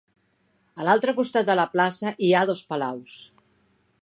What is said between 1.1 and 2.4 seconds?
costat de la plaça hi